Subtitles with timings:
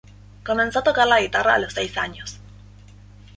[0.43, 2.39] Comenzó a tocar la guitarra a los seis años.